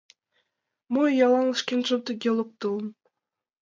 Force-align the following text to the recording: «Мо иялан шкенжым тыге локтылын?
«Мо 0.91 1.01
иялан 1.11 1.49
шкенжым 1.59 1.99
тыге 2.07 2.29
локтылын? 2.37 2.87